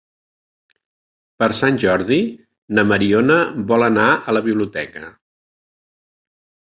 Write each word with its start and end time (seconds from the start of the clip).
Per 1.41 1.49
Sant 1.57 1.75
Jordi 1.83 2.17
na 2.77 2.85
Mariona 2.91 3.37
vol 3.73 3.87
anar 3.89 4.07
a 4.15 4.35
la 4.37 4.41
biblioteca. 4.49 5.05